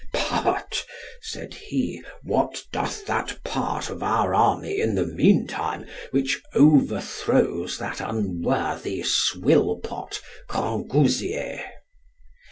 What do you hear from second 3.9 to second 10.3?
of our army in the meantime which overthrows that unworthy swillpot